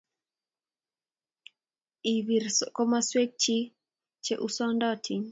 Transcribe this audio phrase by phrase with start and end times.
[2.11, 3.57] Iribrib komoswek chi
[4.25, 5.21] che usundotin